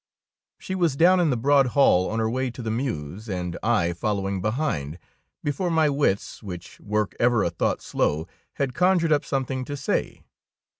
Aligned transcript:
She 0.57 0.73
was 0.73 0.95
down 0.95 1.19
in 1.19 1.29
the 1.29 1.37
broad 1.37 1.67
hall 1.77 2.09
on 2.09 2.17
her 2.17 2.27
way 2.27 2.49
to 2.49 2.63
the 2.63 2.71
mews, 2.71 3.29
and 3.29 3.55
I 3.61 3.93
following 3.93 4.41
behind, 4.41 4.97
before 5.43 5.69
my 5.69 5.89
wits, 5.91 6.41
which 6.41 6.79
work 6.79 7.15
ever 7.19 7.43
a 7.43 7.51
thought 7.51 7.83
slow, 7.83 8.27
had 8.55 8.73
conjured 8.73 9.13
up 9.13 9.23
something 9.23 9.63
to 9.65 9.77
say. 9.77 10.23